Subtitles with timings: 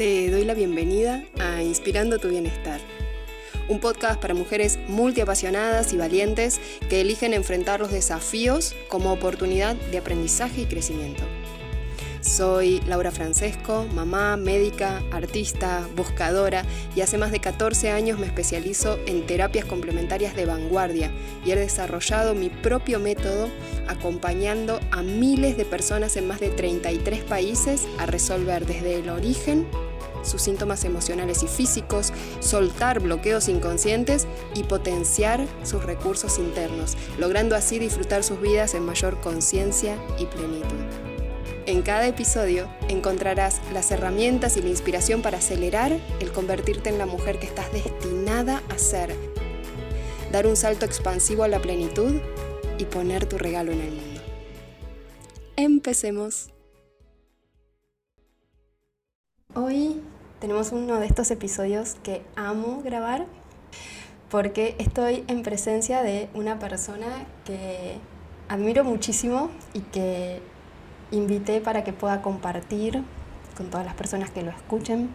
[0.00, 2.80] Te doy la bienvenida a Inspirando tu Bienestar,
[3.68, 6.58] un podcast para mujeres multiapasionadas y valientes
[6.88, 11.22] que eligen enfrentar los desafíos como oportunidad de aprendizaje y crecimiento.
[12.22, 16.64] Soy Laura Francesco, mamá, médica, artista, buscadora
[16.96, 21.10] y hace más de 14 años me especializo en terapias complementarias de vanguardia
[21.44, 23.50] y he desarrollado mi propio método
[23.86, 29.66] acompañando a miles de personas en más de 33 países a resolver desde el origen
[30.22, 37.78] sus síntomas emocionales y físicos, soltar bloqueos inconscientes y potenciar sus recursos internos, logrando así
[37.78, 41.10] disfrutar sus vidas en mayor conciencia y plenitud.
[41.66, 47.06] En cada episodio encontrarás las herramientas y la inspiración para acelerar el convertirte en la
[47.06, 49.14] mujer que estás destinada a ser,
[50.32, 52.20] dar un salto expansivo a la plenitud
[52.78, 54.20] y poner tu regalo en el mundo.
[55.56, 56.50] Empecemos.
[59.54, 60.00] Hoy
[60.40, 63.26] tenemos uno de estos episodios que amo grabar
[64.30, 67.06] porque estoy en presencia de una persona
[67.44, 67.98] que
[68.48, 70.40] admiro muchísimo y que
[71.10, 73.02] invité para que pueda compartir
[73.56, 75.10] con todas las personas que lo escuchen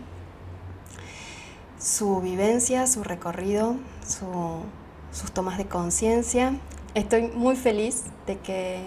[1.79, 3.75] su vivencia, su recorrido,
[5.11, 6.53] sus tomas de conciencia.
[6.93, 8.79] Estoy muy feliz de que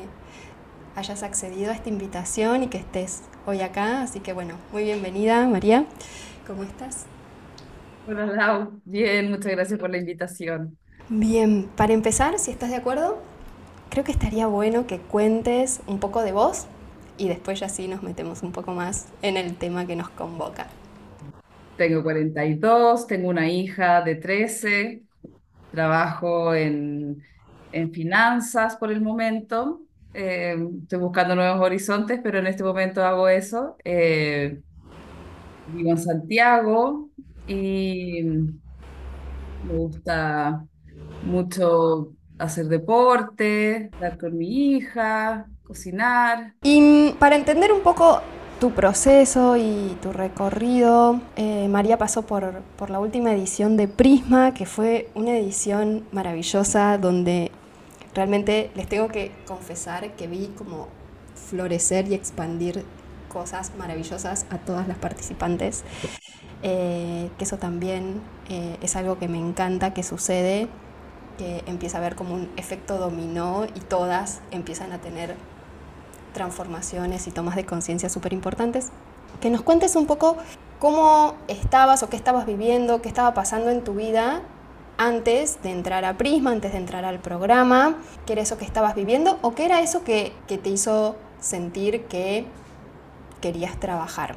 [0.97, 5.47] hayas accedido a esta invitación y que estés hoy acá, así que bueno, muy bienvenida
[5.47, 5.86] María,
[6.49, 7.07] ¿cómo estás?
[8.05, 10.79] Hola Lau, bien, muchas gracias por la invitación.
[11.11, 13.19] Bien, para empezar, si estás de acuerdo,
[13.91, 16.67] creo que estaría bueno que cuentes un poco de vos,
[17.19, 20.69] y después ya sí nos metemos un poco más en el tema que nos convoca.
[21.77, 25.05] Tengo 42, tengo una hija de 13,
[25.71, 27.23] trabajo en,
[27.71, 33.29] en finanzas por el momento, eh, estoy buscando nuevos horizontes, pero en este momento hago
[33.29, 33.77] eso.
[33.84, 34.61] Eh,
[35.73, 37.09] vivo en Santiago
[37.47, 38.23] y
[39.65, 40.65] me gusta
[41.25, 46.55] mucho hacer deporte, estar con mi hija, cocinar.
[46.62, 48.21] Y para entender un poco
[48.61, 54.55] tu proceso y tu recorrido, eh, María pasó por, por la última edición de Prisma,
[54.55, 57.51] que fue una edición maravillosa donde
[58.15, 60.89] realmente les tengo que confesar que vi como
[61.34, 62.84] florecer y expandir
[63.28, 65.84] cosas maravillosas a todas las participantes,
[66.62, 70.69] eh, que eso también eh, es algo que me encanta que sucede,
[71.39, 75.37] que empieza a haber como un efecto dominó y todas empiezan a tener
[76.34, 78.89] transformaciones y tomas de conciencia súper importantes.
[79.41, 80.37] Que nos cuentes un poco
[80.78, 84.43] cómo estabas o qué estabas viviendo, qué estaba pasando en tu vida
[84.97, 88.97] antes de entrar a Prisma, antes de entrar al programa, qué era eso que estabas
[88.97, 92.47] viviendo o qué era eso que, que te hizo sentir que
[93.41, 94.37] querías trabajar.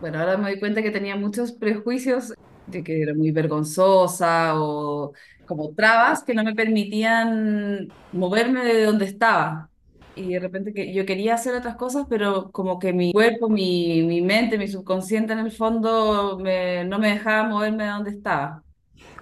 [0.00, 2.34] Bueno, ahora me doy cuenta que tenía muchos prejuicios
[2.66, 5.12] de que era muy vergonzosa o
[5.46, 9.70] como trabas que no me permitían moverme de donde estaba
[10.14, 14.02] y de repente que yo quería hacer otras cosas, pero como que mi cuerpo, mi,
[14.02, 18.62] mi mente, mi subconsciente en el fondo me, no me dejaba moverme de donde estaba.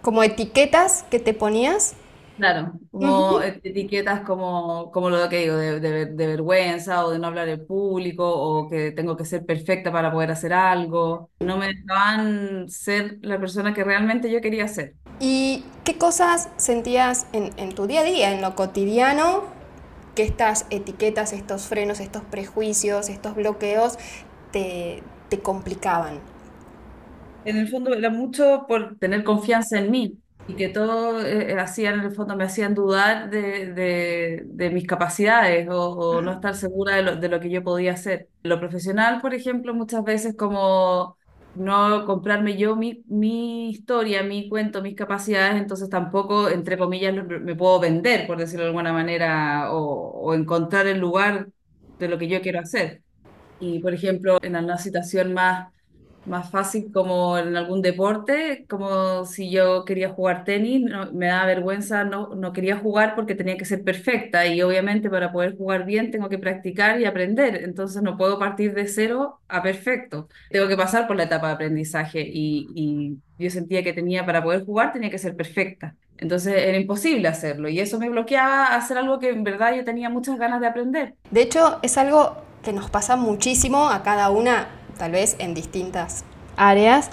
[0.02, 1.94] ¿Como etiquetas que te ponías?
[2.40, 7.26] Claro, como etiquetas como, como lo que digo, de, de, de, vergüenza o de no
[7.26, 11.28] hablar en público o que tengo que ser perfecta para poder hacer algo.
[11.40, 14.94] No me dejaban ser la persona que realmente yo quería ser.
[15.20, 19.42] ¿Y qué cosas sentías en, en tu día a día, en lo cotidiano,
[20.14, 23.98] que estas etiquetas, estos frenos, estos prejuicios, estos bloqueos
[24.50, 26.20] te, te complicaban.
[27.44, 31.90] En el fondo era mucho por tener confianza en mí y que todo eh, hacía
[31.92, 36.56] en el fondo me hacían dudar de, de, de mis capacidades o, o, no estar
[36.56, 38.28] segura de lo, de lo que yo podía hacer.
[38.42, 41.16] Lo profesional, por ejemplo, muchas veces como
[41.54, 47.56] no comprarme yo mi, mi historia, mi cuento, mis capacidades, entonces tampoco, entre comillas, me
[47.56, 51.48] puedo vender, por decirlo de alguna manera, o, o encontrar el lugar
[51.98, 53.02] de lo que yo quiero hacer.
[53.58, 55.72] Y, por ejemplo, en una situación más
[56.26, 61.46] más fácil como en algún deporte, como si yo quería jugar tenis, no, me da
[61.46, 65.86] vergüenza, no, no quería jugar porque tenía que ser perfecta y obviamente para poder jugar
[65.86, 70.68] bien tengo que practicar y aprender, entonces no puedo partir de cero a perfecto, tengo
[70.68, 74.64] que pasar por la etapa de aprendizaje y, y yo sentía que tenía para poder
[74.64, 75.96] jugar tenía que ser perfecta.
[76.18, 79.84] Entonces era imposible hacerlo y eso me bloqueaba a hacer algo que en verdad yo
[79.84, 81.14] tenía muchas ganas de aprender.
[81.30, 84.68] De hecho, es algo que nos pasa muchísimo a cada una
[85.00, 86.24] tal vez en distintas
[86.58, 87.08] áreas,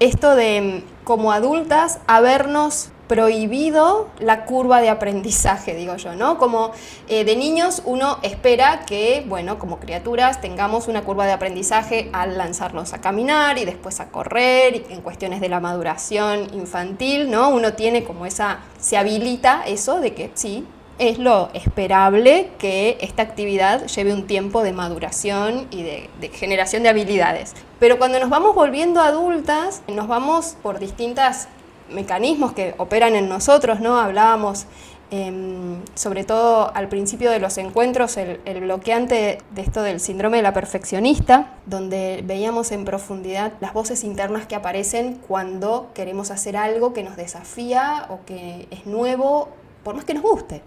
[0.00, 6.38] esto de como adultas habernos prohibido la curva de aprendizaje, digo yo, ¿no?
[6.38, 6.72] Como
[7.08, 12.38] eh, de niños uno espera que, bueno, como criaturas tengamos una curva de aprendizaje al
[12.38, 17.50] lanzarnos a caminar y después a correr, y en cuestiones de la maduración infantil, ¿no?
[17.50, 20.66] Uno tiene como esa, se habilita eso de que sí,
[20.98, 26.88] es lo esperable que esta actividad lleve un tiempo de maduración y de, generación de
[26.88, 27.54] habilidades.
[27.78, 31.48] Pero cuando nos vamos volviendo adultas, nos vamos por distintas
[31.90, 33.98] mecanismos que operan en nosotros, ¿no?
[33.98, 34.66] Hablábamos
[35.10, 40.38] eh, sobre todo al principio de los encuentros el, el, bloqueante de esto del síndrome
[40.38, 46.56] de la perfeccionista, donde veíamos en profundidad las voces internas que aparecen cuando queremos hacer
[46.56, 49.50] algo que nos desafía o que es nuevo,
[49.84, 50.62] por más que nos guste.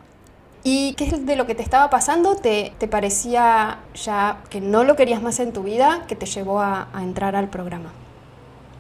[0.64, 2.36] ¿Y qué es de lo que te estaba pasando?
[2.36, 6.60] ¿Te, te parecía ya que no lo querías más en tu vida que te llevó
[6.62, 7.94] a, a entrar al programa?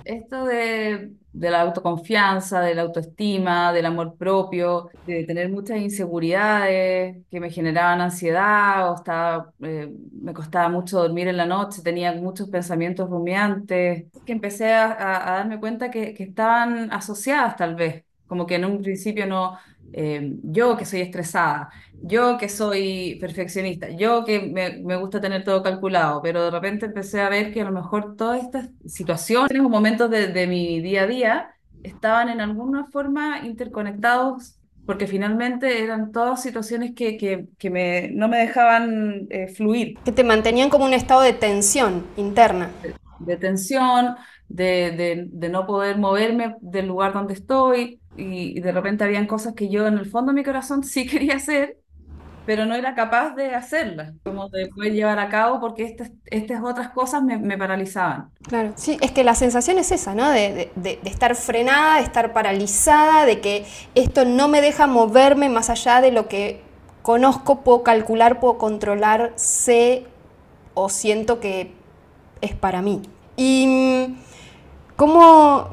[0.04, 7.24] Esto de de la autoconfianza, de la autoestima, del amor propio, de tener muchas inseguridades
[7.30, 12.14] que me generaban ansiedad o estaba, eh, me costaba mucho dormir en la noche, tenía
[12.16, 17.76] muchos pensamientos rumiantes, que empecé a, a, a darme cuenta que, que, estaban asociadas tal
[17.76, 19.58] vez, como que en un principio no,
[19.94, 21.70] eh, yo que soy estresada,
[22.02, 26.86] yo que soy perfeccionista, yo que me, me, gusta tener todo calculado, pero de repente
[26.86, 30.80] empecé a ver que a lo mejor todas estas situaciones o momentos de, de mi
[30.82, 37.46] día a día estaban en alguna forma interconectados porque finalmente eran todas situaciones que, que,
[37.60, 40.00] que me, no me dejaban eh, fluir.
[40.04, 42.72] Que te mantenían como un estado de tensión interna.
[43.20, 44.16] De, tensión,
[44.48, 49.28] de, de, de, no poder moverme del lugar donde estoy y, y de repente habían
[49.28, 51.78] cosas que yo en el fondo de mi corazón sí quería hacer
[52.50, 56.64] pero no era capaz de hacerlas, como de poder llevar a cabo, porque estas, estas
[56.64, 58.32] otras cosas me, me, paralizaban.
[58.42, 60.28] Claro, sí, es que la sensación es esa, ¿no?
[60.32, 65.48] De, de, de, estar frenada, de estar paralizada, de que esto no me deja moverme
[65.48, 66.64] más allá de lo que
[67.04, 70.08] conozco, puedo calcular, puedo controlar, sé
[70.74, 71.76] o siento que
[72.42, 73.02] es para mí.
[73.38, 74.16] ¿Y
[74.96, 75.70] cómo,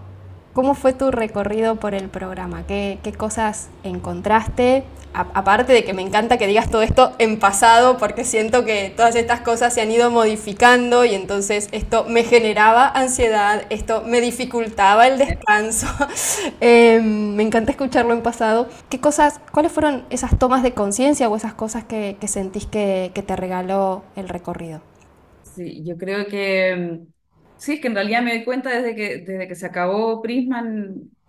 [0.53, 2.67] cómo fue tu recorrido por el programa?
[2.67, 4.85] ¿Qué, qué cosas encontraste?
[5.17, 9.17] aparte de que me encanta que digas todo esto en pasado, porque siento que todas
[9.17, 15.07] estas cosas se han ido modificando y entonces esto me generaba ansiedad, esto me dificultaba
[15.07, 15.87] el descanso.
[16.61, 18.69] eh, me encanta escucharlo en pasado.
[18.91, 23.11] ¿Qué cosas, cuáles fueron esas tomas de conciencia o esas cosas que, que sentís que,
[23.15, 24.81] que, te regaló el recorrido?
[25.57, 27.01] Sí, yo creo que
[27.57, 30.63] sí, es que en realidad me doy cuenta desde que, desde que se acabó Prisma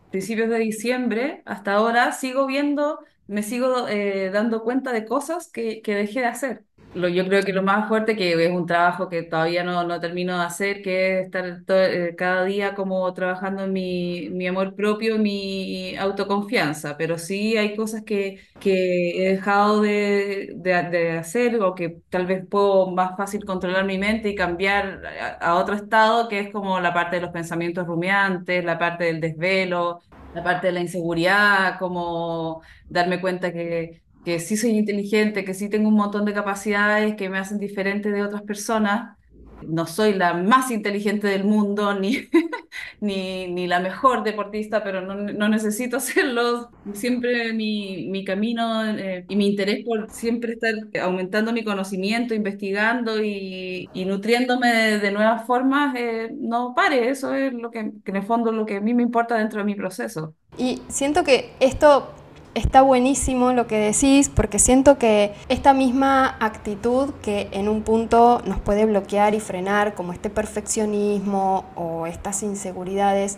[0.09, 5.81] principios de diciembre hasta ahora, sigo viendo me sigo eh, dando cuenta de cosas que,
[5.81, 6.65] que dejé de hacer.
[6.93, 9.99] Lo, yo creo que lo más fuerte, que es un trabajo que todavía no, no
[9.99, 14.47] termino de hacer, que es estar todo, eh, cada día como trabajando en mi, mi
[14.47, 21.11] amor propio, mi autoconfianza, pero sí hay cosas que, que he dejado de, de, de,
[21.19, 25.55] hacer o que tal vez puedo más fácil controlar mi mente y cambiar a, a
[25.55, 30.01] otro estado, que es como la parte de los pensamientos rumiantes, la parte del desvelo,
[30.33, 35.69] la parte de la inseguridad, como darme cuenta que, que sí soy inteligente, que sí
[35.69, 39.17] tengo un montón de capacidades que me hacen diferente de otras personas.
[39.65, 42.27] No soy la más inteligente del mundo, ni,
[42.99, 46.71] ni, ni la mejor deportista, pero no, no necesito serlo.
[46.91, 53.23] Siempre mi, mi camino eh, y mi interés por siempre estar aumentando mi conocimiento, investigando
[53.23, 57.07] y, y nutriéndome de, de, nuevas formas, eh, no pare.
[57.07, 59.59] Eso es lo que, que en el fondo lo que a mí me importa dentro
[59.59, 60.35] de mi proceso.
[60.57, 62.13] Y siento que esto
[62.57, 68.41] está buenísimo lo que decís porque siento que esta misma actitud que en un punto
[68.45, 73.37] nos puede bloquear y frenar, como este perfeccionismo o estas inseguridades,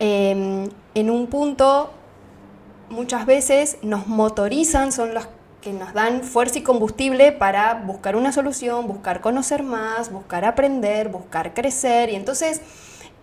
[0.00, 1.90] eh, en un punto
[2.88, 5.28] muchas veces nos motorizan, son las
[5.60, 11.08] que nos dan fuerza y combustible para buscar una solución, buscar conocer más, buscar aprender,
[11.08, 12.62] buscar crecer y entonces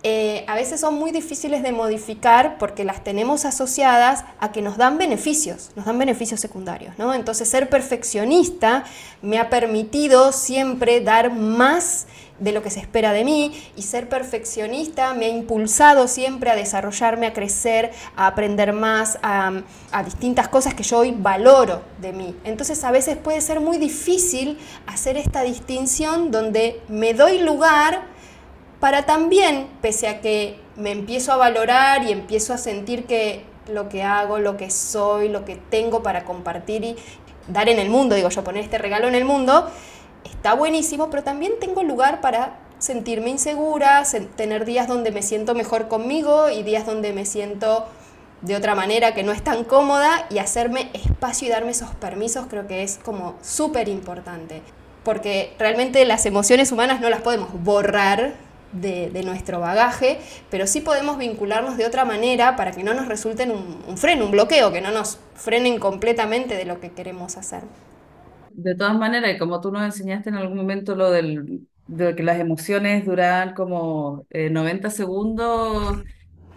[0.05, 4.75] eh, a veces son muy difíciles de modificar porque las tenemos asociadas a que nos
[4.75, 6.97] dan beneficios, nos dan beneficios secundarios.
[6.97, 7.13] ¿no?
[7.13, 8.83] Entonces ser perfeccionista
[9.21, 12.05] me ha permitido siempre dar más
[12.37, 16.55] de lo que se espera de mí y ser perfeccionista me ha impulsado siempre a
[16.55, 19.53] desarrollarme, a crecer, a aprender más, a,
[19.93, 22.35] a, distintas cosas que yo hoy valoro de mí.
[22.43, 28.12] Entonces a veces puede ser muy difícil hacer esta distinción donde me doy lugar
[28.83, 33.87] para también, pese a que me empiezo a valorar y empiezo a sentir que lo
[33.87, 36.97] que hago, lo que soy, lo que tengo para compartir y
[37.47, 39.71] dar en el mundo, digo yo, poner este regalo en el mundo,
[40.25, 44.03] está buenísimo, pero también tengo lugar para sentirme insegura,
[44.35, 47.85] tener días donde me siento mejor conmigo y días donde me siento
[48.41, 52.47] de otra manera que no es tan cómoda y hacerme espacio y darme esos permisos
[52.49, 54.61] creo que es como súper importante.
[55.05, 58.33] Porque realmente las emociones humanas no las podemos borrar
[58.73, 63.51] de, nuestro bagaje, pero sí podemos vincularnos de otra manera para que no nos resulten
[63.51, 67.63] un, freno, un bloqueo, que no nos frenen completamente de lo que queremos hacer.
[68.51, 72.23] De todas maneras, y como tú nos enseñaste en algún momento lo del, de que
[72.23, 76.03] las emociones duran como 90 eh, segundos,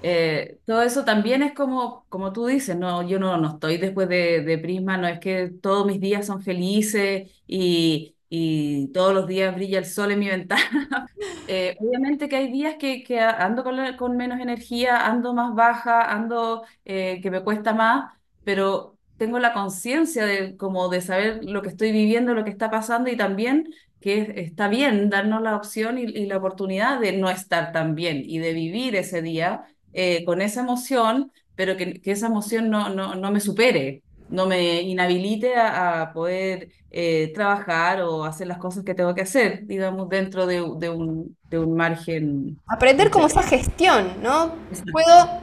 [0.02, 4.08] eh, todo eso también es como, como tú dices, no, yo no, no estoy después
[4.08, 9.26] de, de Prisma, no es que todos mis días son felices y, y todos los
[9.26, 11.06] días brilla el sol en mi ventana.
[11.48, 16.12] Eh, obviamente que hay días que, que ando con, con, menos energía, ando más baja,
[16.12, 18.12] ando que me cuesta más,
[18.44, 22.70] pero tengo la conciencia de como de saber lo que estoy viviendo, lo que está
[22.70, 27.72] pasando y también que está bien darnos la opción y, la oportunidad de no estar
[27.72, 32.26] tan bien y de vivir ese día eh, con esa emoción, pero que, que esa
[32.26, 38.46] emoción no, no, no, me supere, no me inhabilite a, poder eh, trabajar o hacer
[38.46, 42.58] las cosas que tengo que hacer, digamos, dentro de, de, un, de un, margen.
[42.66, 44.54] Aprender como esa gestión, ¿no?
[44.92, 45.40] Puedo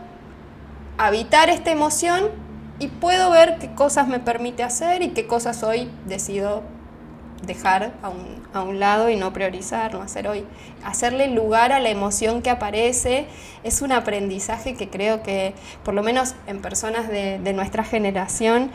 [0.98, 2.30] habitar esta emoción
[2.80, 6.64] y puedo ver qué cosas me permite hacer y qué cosas hoy decido
[7.46, 10.46] dejar a un, a un, lado y no priorizar, no hacer hoy.
[10.84, 13.28] Hacerle lugar a la emoción que aparece
[13.64, 18.72] es un aprendizaje que creo que, por lo menos en personas de, de nuestra generación,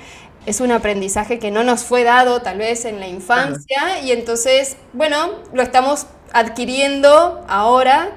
[0.46, 4.76] es un aprendizaje que no nos fue dado tal vez en la infancia y entonces,
[4.92, 8.10] bueno, lo estamos adquiriendo ahora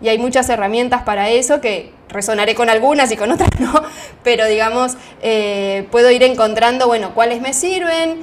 [0.00, 3.82] y hay muchas herramientas para eso que resonaré con algunas y con otras no,
[4.22, 8.20] pero digamos, eh, puedo ir encontrando, bueno, cuáles me sirven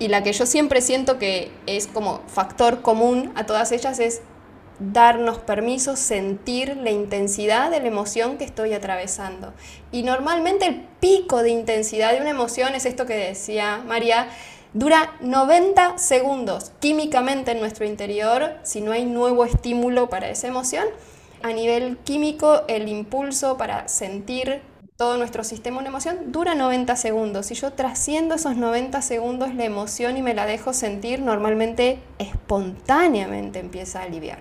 [0.00, 4.22] y la que yo siempre siento que es como factor común a todas ellas es
[4.80, 9.52] darnos permiso, sentir la intensidad de la emoción que estoy atravesando.
[9.92, 14.28] Y normalmente el pico de intensidad de una emoción es esto que decía María,
[14.72, 20.86] dura 90 segundos químicamente en nuestro interior si no hay nuevo estímulo para esa emoción.
[21.42, 24.62] A nivel químico, el impulso para sentir
[25.00, 27.46] todo nuestro sistema de emoción dura 90 segundos.
[27.46, 33.60] Si yo trasciendo esos 90 segundos la emoción y me la dejo sentir, normalmente espontáneamente
[33.60, 34.40] empieza a aliviar.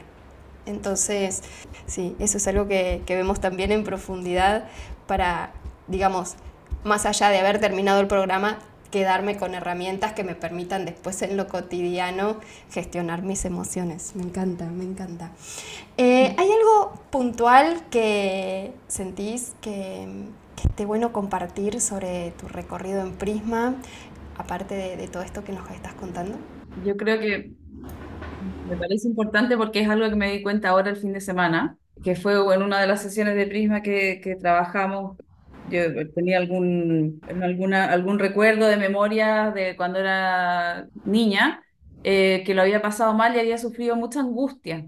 [0.65, 1.43] Entonces,
[1.85, 4.65] sí, eso es algo que, que vemos también en profundidad
[5.07, 5.53] para,
[5.87, 6.35] digamos,
[6.83, 8.59] más allá de haber terminado el programa,
[8.91, 12.35] quedarme con herramientas que me permitan después en lo cotidiano
[12.69, 14.11] gestionar mis emociones.
[14.13, 15.31] Me encanta, me encanta.
[15.95, 20.27] Eh, ¿Hay algo puntual que sentís que,
[20.63, 23.75] esté bueno compartir sobre tu recorrido en Prisma,
[24.37, 26.35] aparte de, todo esto que nos estás contando?
[26.85, 27.51] Yo creo que
[28.69, 31.77] me parece importante porque es algo que me di cuenta ahora el fin de semana,
[32.03, 35.17] que fue en una de las sesiones de Prisma que, que trabajamos
[35.69, 41.63] yo tenía algún, alguna, algún recuerdo de memoria de cuando era niña,
[42.03, 44.87] eh, que lo había pasado mal y había sufrido mucha angustia.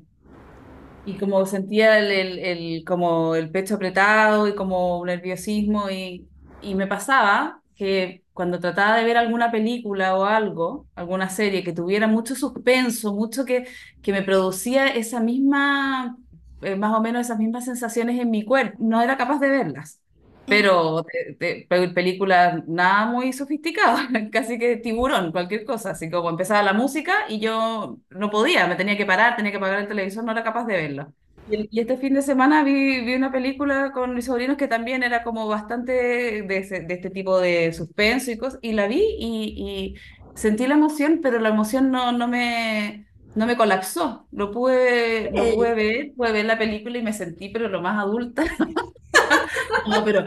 [1.03, 6.29] Y como sentía el, el, como el pecho apretado y como nerviosismo y,
[6.59, 11.73] y me pasaba que cuando trataba de ver alguna película o algo, alguna serie que
[11.73, 13.65] tuviera mucho suspenso, mucho que,
[14.01, 16.17] que me producía esa misma,
[16.61, 19.99] eh, más o menos esas mismas sensaciones en mi cuerpo, no era capaz de verlas
[20.45, 21.05] pero
[21.39, 27.13] de, películas nada muy sofisticadas, casi que tiburón, cualquier cosa, así como empezaba la música
[27.29, 30.43] y yo no podía, me tenía que parar, tenía que apagar el televisor, no era
[30.43, 31.11] capaz de verla.
[31.49, 35.23] Y, este fin de semana vi, vi, una película con mis sobrinos que también era
[35.23, 39.95] como bastante de, de este tipo de suspenso y cosas, y la vi y, y,
[40.35, 43.07] sentí la emoción, pero la emoción no, no me...
[43.35, 47.49] No me colapsó, lo pude, lo pude ver, pude ver la película y me sentí,
[47.49, 48.43] pero lo más adulta.
[49.87, 50.25] no, pero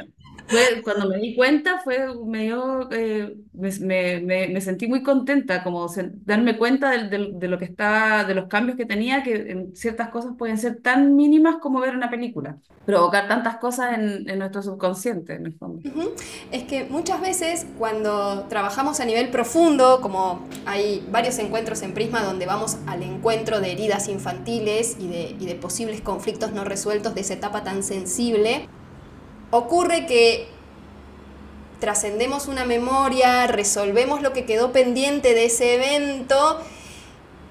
[0.82, 2.06] cuando me di cuenta, fue
[2.92, 5.86] eh, me, me, me, sentí muy contenta, como
[6.24, 10.10] darme cuenta de, de, lo que está, de los cambios que tenía, que en ciertas
[10.10, 14.62] cosas pueden ser tan mínimas como ver una película, provocar tantas cosas en, en nuestro
[14.62, 15.80] subconsciente, en el fondo.
[16.50, 22.22] Es que muchas veces cuando trabajamos a nivel profundo, como hay varios encuentros en Prisma
[22.22, 27.14] donde vamos al encuentro de heridas infantiles y de, y de posibles conflictos no resueltos
[27.14, 28.68] de esa etapa tan sensible,
[29.54, 30.48] ocurre que
[31.78, 36.60] trascendemos una memoria, resolvemos lo que quedó pendiente de ese evento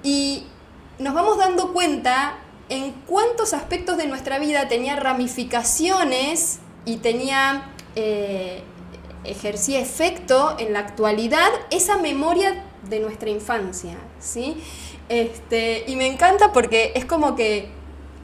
[0.02, 0.44] y
[0.98, 8.62] nos vamos dando cuenta en cuántos aspectos de nuestra vida tenía ramificaciones y tenía, eh,
[9.24, 14.56] ejercía efecto en la actualidad esa memoria de nuestra infancia, ¿sí?
[15.08, 17.70] Este, y me encanta porque es como que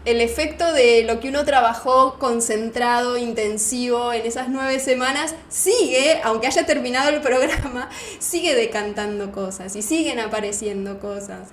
[0.04, 6.46] el efecto de lo que uno trabajó concentrado, intensivo en esas nueve semanas, sigue, aunque
[6.46, 11.48] haya terminado el programa, sigue decantando cosas y siguen apareciendo cosas.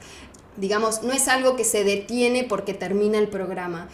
[0.56, 3.90] Digamos, no es algo que se detiene porque termina el programa.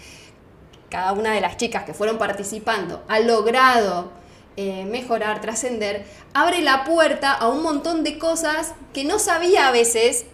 [0.90, 4.12] Cada una de las chicas que fueron participando ha logrado
[4.56, 6.06] eh, mejorar, trascender,
[6.36, 10.26] abre la puerta a un montón de cosas que no sabía a veces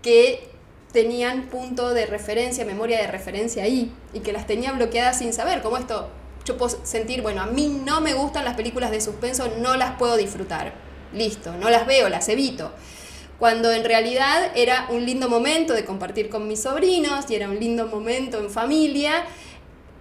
[0.00, 0.51] que
[0.92, 5.62] tenían punto de referencia, memoria de referencia ahí, y que las tenía bloqueadas sin saber,
[5.62, 6.10] como esto,
[6.44, 9.96] yo puedo sentir, bueno, a mí no me gustan las películas de suspenso, no las
[9.96, 10.72] puedo disfrutar,
[11.12, 12.72] listo, no las veo, las evito.
[13.38, 17.58] Cuando en realidad era un lindo momento de compartir con mis sobrinos y era un
[17.58, 19.24] lindo momento en familia,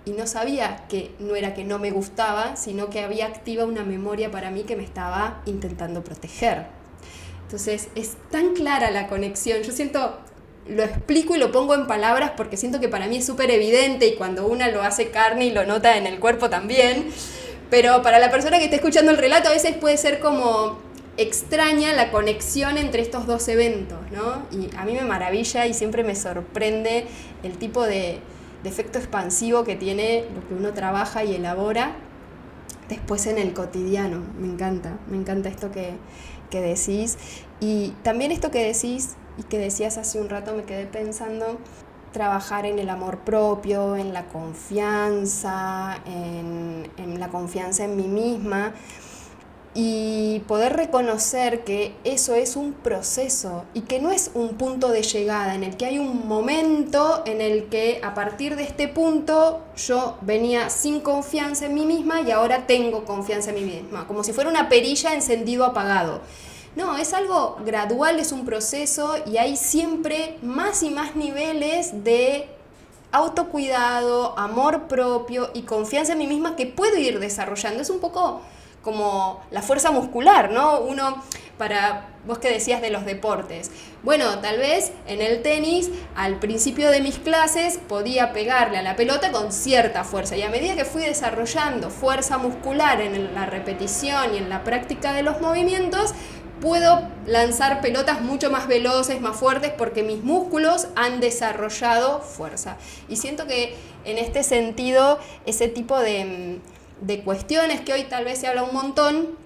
[0.03, 3.83] y no sabía que no era que no me gustaba, sino que había activa una
[3.83, 6.65] memoria para mí que me estaba intentando proteger.
[7.43, 9.61] Entonces es tan clara la conexión.
[9.61, 10.17] Yo siento,
[10.67, 14.07] lo explico y lo pongo en palabras porque siento que para mí es súper evidente
[14.07, 17.11] y cuando una lo hace carne y lo nota en el cuerpo también.
[17.69, 20.77] Pero para la persona que está escuchando el relato a veces puede ser como
[21.17, 24.43] extraña la conexión entre estos dos eventos, ¿no?
[24.51, 27.05] Y a mí me maravilla y siempre me sorprende
[27.43, 28.19] el tipo de,
[28.63, 31.95] efecto expansivo que tiene lo que uno trabaja y elabora
[32.89, 34.21] después en el cotidiano.
[34.39, 35.93] Me encanta, me encanta esto que,
[36.49, 37.17] que decís.
[37.59, 41.57] Y también esto que decís y que decías hace un rato, me quedé pensando
[42.11, 48.73] trabajar en el amor propio, en la confianza, en, en, la confianza en mí misma
[49.73, 55.01] y poder reconocer que eso es un proceso y que no es un punto de
[55.01, 59.61] llegada, en el que hay un momento en el que a partir de este punto
[59.77, 64.23] yo venía sin confianza en mí misma y ahora tengo confianza en mí misma, como
[64.25, 66.19] si fuera una perilla encendido apagado.
[66.75, 72.47] No, es algo gradual, es un proceso y hay siempre más y más niveles de
[73.11, 77.81] autocuidado, amor propio y confianza en mí misma que puedo ir desarrollando.
[77.81, 78.41] Es un poco
[78.83, 80.79] como la fuerza muscular, ¿no?
[80.79, 81.21] Uno,
[81.57, 83.69] para vos que decías de los deportes,
[84.03, 88.95] bueno, tal vez en el tenis al principio de mis clases podía pegarle a la
[88.95, 94.33] pelota con cierta fuerza y a medida que fui desarrollando fuerza muscular en la repetición
[94.33, 96.13] y en la práctica de los movimientos,
[96.61, 102.77] puedo lanzar pelotas mucho más veloces, más fuertes, porque mis músculos han desarrollado fuerza.
[103.09, 106.59] Y siento que en este sentido, ese tipo de,
[107.01, 109.41] de cuestiones que hoy tal vez se habla un montón,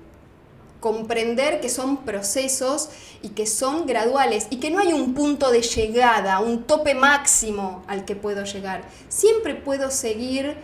[0.80, 2.90] comprender que son procesos
[3.24, 7.84] y que son graduales y que no hay un punto de llegada, un tope máximo
[7.88, 8.84] al que puedo llegar.
[9.10, 10.56] Siempre puedo seguir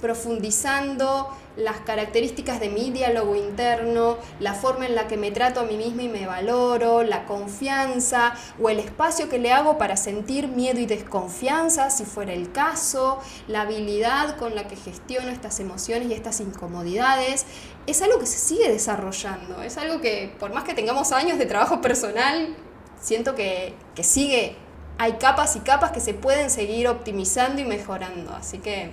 [0.00, 1.28] profundizando
[1.60, 5.76] las características de mi diálogo interno, la forma en la que me trato a mí
[5.76, 10.80] misma y me valoro, la confianza o el espacio que le hago para sentir miedo
[10.80, 16.14] y desconfianza, si fuera el caso, la habilidad con la que gestiono estas emociones y
[16.14, 17.46] estas incomodidades,
[17.86, 21.46] es algo que se sigue desarrollando, es algo que por más que tengamos años de
[21.46, 22.56] trabajo personal,
[23.00, 24.56] siento que, que sigue,
[24.98, 28.92] hay capas y capas que se pueden seguir optimizando y mejorando, así que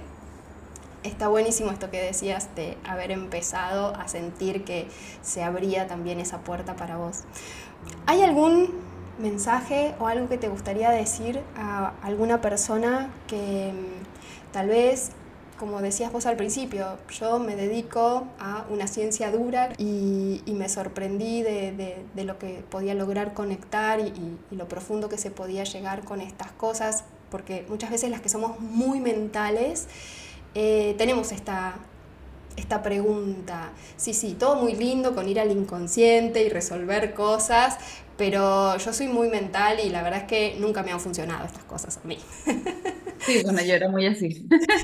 [1.08, 4.88] está buenísimo esto que decías de haber empezado a sentir que
[5.22, 7.24] se abría también esa puerta para vos.
[8.06, 8.74] ¿Hay algún
[9.20, 15.12] mensaje o algo que te gustaría decir a alguna persona que mm, tal vez,
[15.58, 21.44] como decías vos al principio, yo me dedico a una ciencia dura y, me sorprendí
[21.44, 26.52] de, lo que podía lograr conectar y lo profundo que se podía llegar con estas
[26.52, 29.88] cosas, porque muchas veces las que somos muy mentales,
[30.56, 31.76] eh, tenemos esta,
[32.58, 33.72] esta pregunta.
[33.98, 37.78] Sí, sí, todo muy lindo con ir al inconsciente y resolver cosas,
[38.18, 41.64] pero yo soy muy mental y la verdad es que nunca me han funcionado estas
[41.66, 42.18] cosas a mí.
[43.26, 44.48] Sí, bueno, yo era muy así.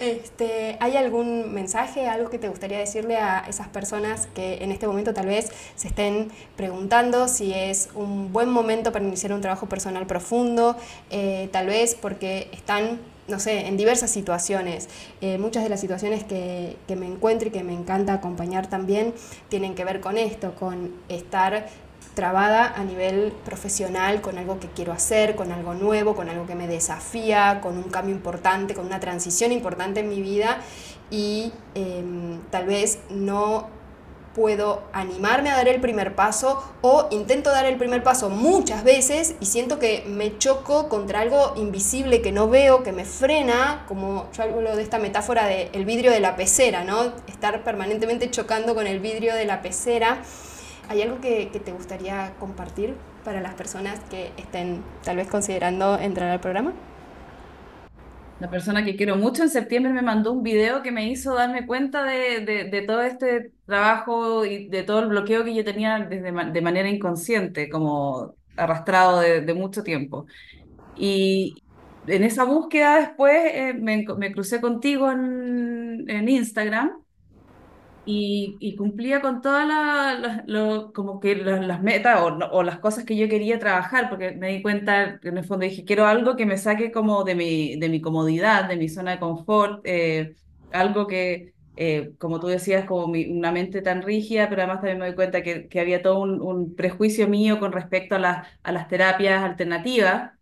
[0.00, 4.86] Este, ¿Hay algún mensaje, algo que te gustaría decirle a esas personas que en este
[4.86, 9.66] momento tal vez se estén preguntando si es un buen momento para iniciar un trabajo
[9.66, 10.76] personal profundo,
[11.10, 14.90] eh, tal vez porque están no sé, en diversas situaciones.
[15.22, 19.14] Eh, muchas de las situaciones que, que, me encuentro y que me encanta acompañar también
[19.48, 21.66] tienen que ver con esto, con estar
[22.14, 26.54] trabada a nivel profesional con algo que quiero hacer, con algo nuevo, con algo que
[26.54, 30.60] me desafía, con un cambio importante, con una transición importante en mi vida
[31.10, 33.68] y em, tal vez no
[34.34, 39.36] puedo animarme a dar el primer paso o intento dar el primer paso muchas veces
[39.40, 44.28] y siento que me choco contra algo invisible que no veo, que me frena, como
[44.36, 47.12] yo hablo de esta metáfora del vidrio de la pecera, ¿no?
[47.28, 50.22] Estar permanentemente chocando con el vidrio de la pecera.
[50.88, 55.98] ¿Hay algo que, que te gustaría compartir para las personas que estén tal vez considerando
[55.98, 56.74] entrar al programa?
[58.38, 61.66] La persona que quiero mucho en septiembre me mandó un video que me hizo darme
[61.66, 66.00] cuenta de, de, de todo este trabajo y de todo el bloqueo que yo tenía
[66.00, 70.26] desde, de manera inconsciente, como arrastrado de, de mucho tiempo.
[70.94, 71.64] Y
[72.06, 77.03] en esa búsqueda después eh, me, me, crucé contigo en, en Instagram
[78.06, 83.16] y, cumplía con todas la, lo, como que las, las metas o, las cosas que
[83.16, 86.58] yo quería trabajar, porque me di cuenta, en el fondo dije, quiero algo que me
[86.58, 90.34] saque como de mi, de mi comodidad, de mi zona de confort, eh,
[90.72, 95.06] algo que, eh, como tú decías, como una mente tan rígida, pero además también me
[95.06, 98.88] doy cuenta que, había todo un, un, prejuicio mío con respecto a, la, a las
[98.88, 100.33] terapias alternativas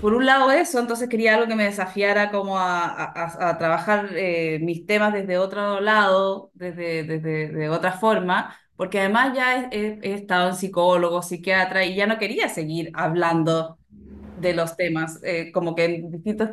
[0.00, 4.10] por un lado eso, entonces quería algo que me desafiara como a, a, a trabajar
[4.12, 9.98] eh, mis temas desde otro lado, desde, desde de otra forma, porque además ya he,
[10.02, 13.78] he, estado en psicólogo, psiquiatra y ya no quería seguir hablando
[14.40, 16.50] de los temas, eh, como que en distintas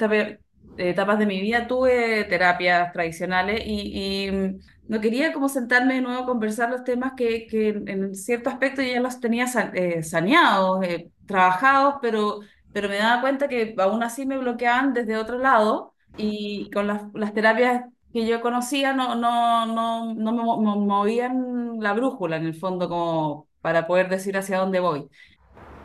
[0.78, 6.24] etapas de mi vida tuve terapias tradicionales y, y, no quería como sentarme de nuevo
[6.24, 11.10] a conversar los temas que, que en cierto aspecto ya los tenía eh, saneados, eh,
[11.26, 12.42] trabajados, pero
[12.76, 17.04] pero me daba cuenta que aún así me bloqueaban desde otro lado y con las,
[17.14, 22.46] las terapias que yo conocía no, no, no, no me, me movían la brújula en
[22.48, 25.08] el fondo como para poder decir hacia dónde voy.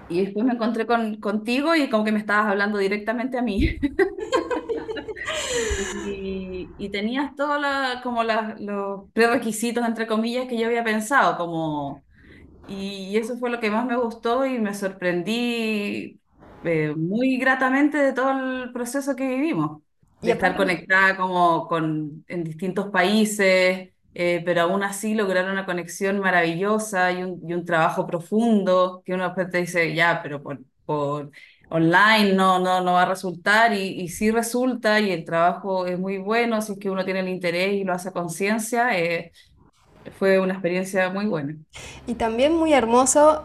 [0.08, 3.78] Y después me encontré con, contigo y como que me estabas hablando directamente a mí.
[6.06, 7.60] y, y, tenías todos
[8.02, 12.04] como la, los prerequisitos, entre comillas, que yo había pensado, como...
[12.68, 16.19] Y eso fue lo que más me gustó y me sorprendí
[16.64, 18.30] eh, muy gratamente de todo
[18.64, 19.82] el proceso que vivimos,
[20.22, 26.18] de estar conectada como con, en distintos países, eh, pero aún así lograr una conexión
[26.20, 30.60] maravillosa y un, y un trabajo profundo, que uno después te dice, ya, pero por,
[30.84, 31.30] por
[31.70, 35.98] online no, no, no va a resultar, y, y sí resulta, y el trabajo es
[35.98, 39.32] muy bueno, si es que uno tiene el interés y lo hace a conciencia, eh,
[40.18, 41.56] fue una experiencia muy buena.
[42.06, 43.44] Y también muy hermoso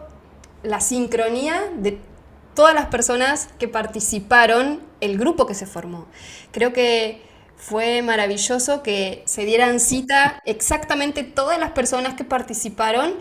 [0.62, 1.98] la sincronía de
[2.56, 6.06] todas las personas que participaron, el grupo que se formó.
[6.50, 7.22] Creo que
[7.56, 13.14] fue maravilloso que se dieran cita exactamente todas las personas que participaron,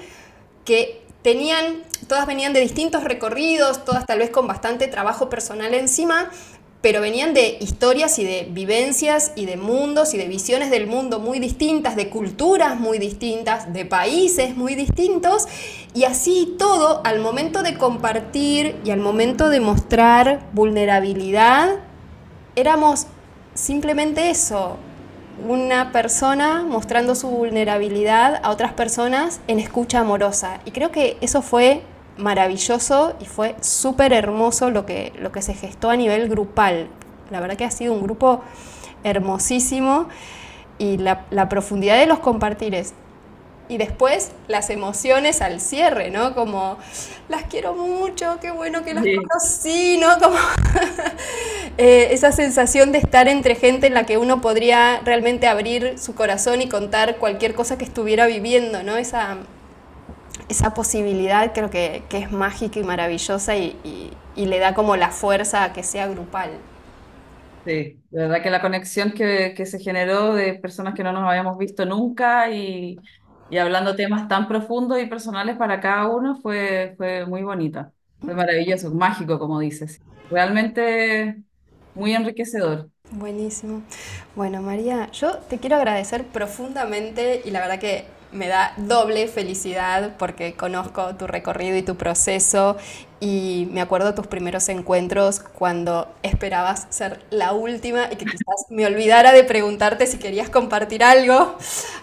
[0.63, 6.31] que tenían, todas venían de distintos recorridos, todas tal vez con bastante trabajo personal encima,
[6.81, 11.19] pero venían de historias y de vivencias y de mundos y de visiones del mundo
[11.19, 15.47] muy distintas, de culturas muy distintas, de países muy distintos,
[15.93, 21.79] y así todo, al momento de compartir y al momento de mostrar vulnerabilidad,
[22.55, 23.07] éramos
[23.55, 24.77] simplemente eso,
[25.47, 30.59] una persona mostrando su vulnerabilidad a otras personas en escucha amorosa.
[30.65, 31.81] Y creo que eso fue
[32.17, 36.87] maravilloso y fue súper hermoso lo que, lo que se gestó a nivel grupal.
[37.29, 38.41] La verdad que ha sido un grupo
[39.03, 40.07] hermosísimo
[40.77, 42.93] y la, la profundidad de los compartires
[43.67, 46.35] y después las emociones al cierre, ¿no?
[46.35, 46.77] Como,
[47.29, 49.15] las quiero mucho, qué bueno que las sí.
[49.15, 50.19] conocí, ¿no?
[50.19, 50.37] Como
[51.77, 56.13] eh, esa sensación de estar entre gente en la que uno podría realmente abrir su
[56.13, 58.97] corazón y contar cualquier cosa que estuviera viviendo, ¿no?
[58.97, 59.37] Esa,
[60.49, 64.95] esa posibilidad creo que, que, es mágica y maravillosa y, y, y, le da como
[64.95, 66.51] la fuerza a que sea grupal.
[67.65, 71.23] Sí, de verdad que la conexión que, que, se generó de personas que no nos
[71.23, 73.03] habíamos visto nunca y,
[73.49, 78.35] y hablando temas tan profundos y personales para cada uno fue, fue muy bonita, fue
[78.35, 81.43] maravilloso, mágico como dices, realmente
[81.95, 82.91] muy enriquecedor.
[83.11, 83.83] Buenísimo.
[84.35, 88.05] Bueno, María, yo te quiero agradecer profundamente y la verdad que
[88.35, 92.77] me da doble felicidad porque conozco tu recorrido y tu proceso
[93.19, 98.85] y me acuerdo tus primeros encuentros cuando esperabas ser la última y que quizás me
[98.85, 101.57] olvidara de preguntarte si querías compartir algo,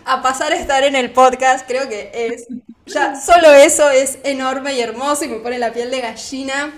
[0.05, 2.47] a pasar a estar en el podcast, creo que es,
[2.87, 6.73] ya solo eso es enorme y hermoso y me pone la piel de gallina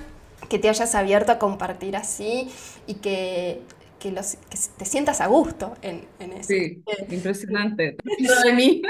[0.48, 2.50] que te hayas abierto a compartir así
[2.86, 3.62] y que
[4.04, 6.48] que, los, que te sientas a gusto en, en eso.
[6.48, 7.96] Sí, impresionante.
[8.44, 8.82] de mí.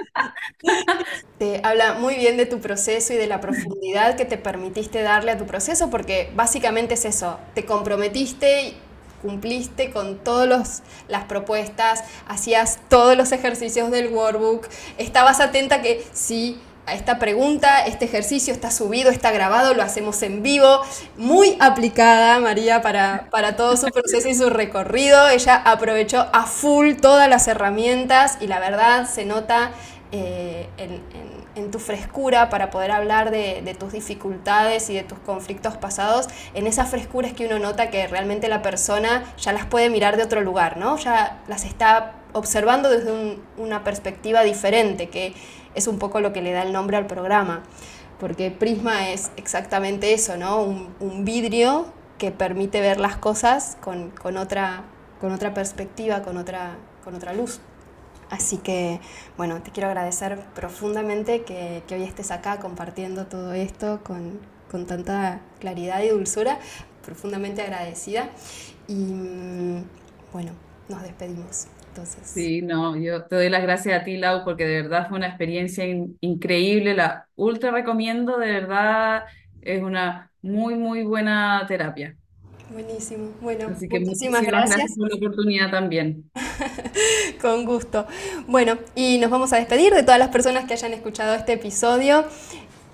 [1.39, 5.31] Te habla muy bien de tu proceso y de la profundidad que te permitiste darle
[5.31, 8.75] a tu proceso, porque básicamente es eso, te comprometiste
[9.23, 16.61] cumpliste con todas las propuestas, hacías todos los ejercicios del workbook, estabas atenta que sí
[16.93, 20.83] esta pregunta, este ejercicio está subido, está grabado, lo hacemos en vivo,
[21.17, 25.29] muy aplicada María para, para todo su proceso y su recorrido.
[25.29, 29.71] Ella aprovechó a full todas las herramientas y la verdad se nota
[30.13, 31.03] eh, en,
[31.71, 36.85] tu frescura para poder hablar de, tus dificultades y de tus conflictos pasados, en esa
[36.85, 40.41] frescura es que uno nota que realmente la persona ya las puede mirar de otro
[40.41, 40.97] lugar, ¿no?
[40.97, 45.35] Ya las está observando desde una perspectiva diferente, que
[45.75, 47.63] es un poco lo que le da el nombre al programa,
[48.19, 50.63] porque Prisma es exactamente eso, ¿no?
[50.63, 51.87] Un, vidrio
[52.19, 54.85] que permite ver las cosas con, otra,
[55.21, 57.61] con otra perspectiva, con otra, con otra luz.
[58.31, 59.01] Así que,
[59.37, 64.41] bueno, te quiero agradecer profundamente que, hoy estés acá compartiendo todo esto con,
[64.87, 66.59] tanta claridad y dulzura.
[67.05, 68.31] Profundamente agradecida.
[68.89, 69.85] Y mm,
[70.33, 70.53] bueno,
[70.89, 71.69] nos despedimos.
[71.89, 72.23] Entonces.
[72.29, 75.29] Sí, no, yo te doy las gracias a ti, Lau, porque de verdad fue una
[75.29, 75.85] experiencia
[76.21, 76.95] increíble.
[76.95, 79.25] La ultra recomiendo, de verdad,
[79.63, 82.17] es una muy, muy buena terapia.
[82.75, 83.29] Buenísimo.
[83.41, 84.97] Bueno, Así que muchísimas, gracias.
[84.99, 86.29] por la oportunidad también.
[87.41, 88.05] Con gusto.
[88.49, 92.25] Bueno, y nos vamos a despedir de todas las personas que hayan escuchado este episodio.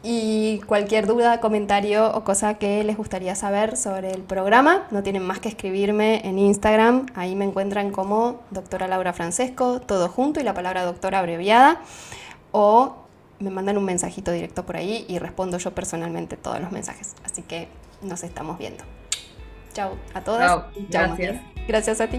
[0.02, 5.22] Y cualquier duda, comentario o cosa que les gustaría saber sobre el programa, no tienen
[5.22, 7.06] más que escribirme en Instagram.
[7.14, 11.80] Ahí me encuentran como doctora Laura Francesco, todo junto y la palabra doctora abreviada.
[12.52, 12.96] O
[13.38, 17.14] me mandan un mensajito directo por ahí y respondo yo personalmente todos los mensajes.
[17.24, 17.68] Así que
[18.02, 18.84] nos estamos viendo.
[19.72, 20.46] Chao a todas.
[20.46, 20.66] Chao.
[20.88, 21.40] Gracias.
[21.66, 22.18] Gracias a ti.